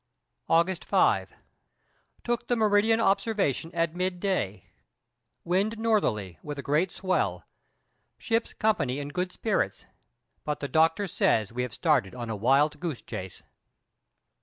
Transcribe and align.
August 0.49 0.83
5. 0.83 1.31
Took 2.23 2.47
the 2.47 2.55
meridian 2.55 2.99
observation 2.99 3.69
at 3.75 3.93
midday; 3.95 4.65
wind 5.43 5.77
northerly 5.77 6.39
with 6.41 6.57
a 6.57 6.63
great 6.63 6.91
swell. 6.91 7.43
Ship's 8.17 8.53
company 8.53 8.97
in 8.97 9.09
good 9.09 9.31
spirits: 9.31 9.85
but 10.43 10.59
the 10.59 10.67
doctor 10.67 11.05
says 11.05 11.53
we 11.53 11.61
have 11.61 11.71
started 11.75 12.15
on 12.15 12.31
a 12.31 12.35
wild 12.35 12.79
goose 12.79 13.03
chase. 13.03 13.43